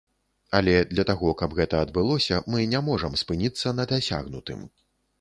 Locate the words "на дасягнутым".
3.81-4.69